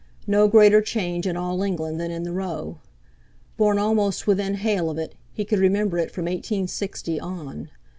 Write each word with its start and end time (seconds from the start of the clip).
No 0.25 0.47
greater 0.47 0.81
change 0.81 1.27
in 1.27 1.37
all 1.37 1.61
England 1.61 1.99
than 2.01 2.09
in 2.09 2.23
the 2.23 2.31
Row! 2.31 2.79
Born 3.55 3.77
almost 3.77 4.25
within 4.25 4.55
hail 4.55 4.89
of 4.89 4.97
it, 4.97 5.13
he 5.31 5.45
could 5.45 5.59
remember 5.59 5.99
it 5.99 6.09
from 6.09 6.25
1860 6.25 7.19
on. 7.19 7.69